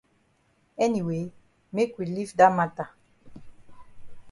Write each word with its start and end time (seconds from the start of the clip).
Anyway 0.79 1.31
make 1.71 1.93
we 1.99 2.05
leave 2.07 2.33
dat 2.39 2.51
mata. 2.57 2.85